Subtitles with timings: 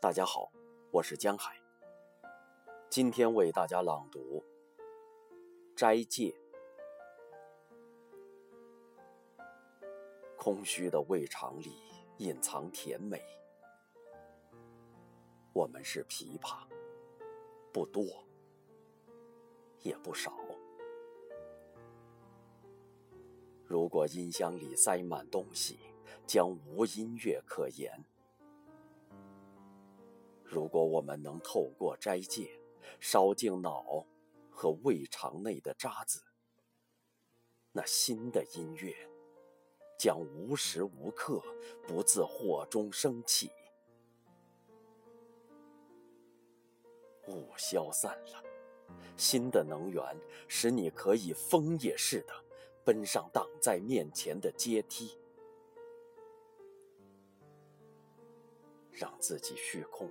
[0.00, 0.52] 大家好，
[0.90, 1.56] 我是江海。
[2.90, 4.44] 今天为大家朗读
[5.74, 6.28] 《斋戒》。
[10.36, 11.72] 空虚的胃肠里
[12.18, 13.22] 隐藏甜美。
[15.54, 16.66] 我们是琵琶，
[17.72, 18.04] 不多，
[19.80, 20.32] 也不少。
[23.74, 25.80] 如果音箱里塞满东西，
[26.28, 28.04] 将无音乐可言。
[30.44, 32.56] 如果我们能透过斋戒，
[33.00, 34.06] 烧净脑
[34.48, 36.22] 和胃肠内的渣子，
[37.72, 38.94] 那新的音乐
[39.98, 41.42] 将无时无刻
[41.84, 43.50] 不自火中升起。
[47.26, 48.40] 雾消散了，
[49.16, 50.00] 新的能源
[50.46, 52.32] 使你可以风也似的
[52.84, 55.18] 奔上挡在面前的阶梯，
[58.92, 60.10] 让自己虚空。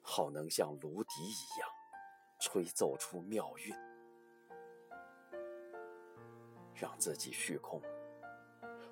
[0.00, 1.68] 好能像芦笛一样，
[2.40, 3.74] 吹奏出妙韵，
[6.74, 7.78] 让自己虚空；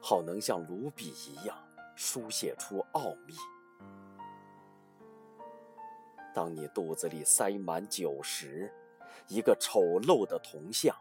[0.01, 1.57] 好能像卢比一样，
[1.97, 3.35] 书写出奥秘。
[6.35, 8.71] 当你肚子里塞满酒时，
[9.27, 10.95] 一个丑陋的铜像，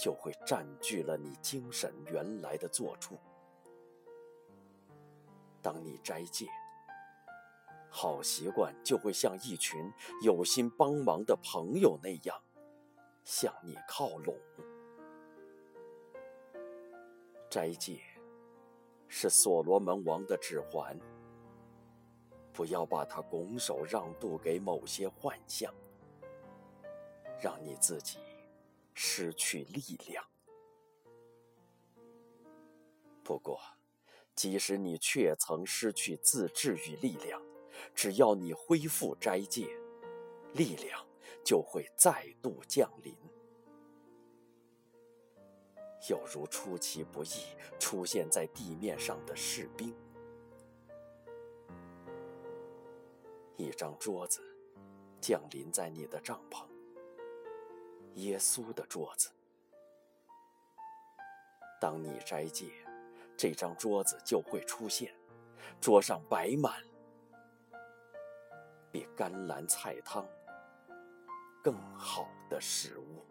[0.00, 3.18] 就会占据了你精神原来的坐处。
[5.60, 6.46] 当你斋戒。
[7.92, 12.40] 好习惯就会像一群有心帮忙的朋友那样
[13.24, 14.38] 向你靠拢。
[17.50, 18.00] 斋戒
[19.08, 20.96] 是所罗门王的指环，
[22.52, 25.74] 不要把它拱手让渡给某些幻象，
[27.42, 28.20] 让你自己
[28.94, 30.24] 失去力量。
[33.22, 33.60] 不过，
[34.34, 37.40] 即使你确曾失去自制与力量，
[37.94, 39.68] 只要你恢复斋戒，
[40.54, 41.06] 力量
[41.44, 43.16] 就会再度降临，
[46.08, 47.28] 有如出其不意
[47.78, 49.94] 出现在地面上的士兵。
[53.56, 54.40] 一张桌子
[55.20, 56.66] 降临在你的帐篷，
[58.14, 59.30] 耶稣的桌子。
[61.80, 62.66] 当你斋戒，
[63.36, 65.14] 这张桌子就会出现，
[65.80, 66.82] 桌上摆满。
[68.92, 70.26] 比甘蓝菜汤
[71.62, 73.24] 更好的食物。